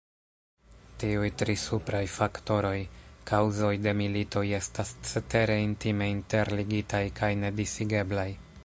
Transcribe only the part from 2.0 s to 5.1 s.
faktoroj, kaŭzoj de militoj estas